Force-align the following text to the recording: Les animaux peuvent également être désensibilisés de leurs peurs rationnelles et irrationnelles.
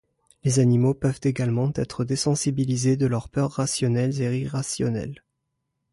Les 0.43 0.57
animaux 0.57 0.95
peuvent 0.95 1.19
également 1.21 1.69
être 1.75 2.03
désensibilisés 2.05 2.97
de 2.97 3.05
leurs 3.05 3.29
peurs 3.29 3.51
rationnelles 3.51 4.19
et 4.19 4.39
irrationnelles. 4.41 5.21